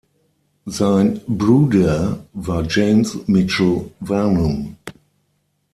[0.65, 4.75] Sein Bruder war James Mitchell Varnum.